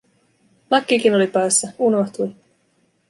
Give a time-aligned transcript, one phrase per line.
[0.71, 2.35] Lakkikin oli päässä, unohtui.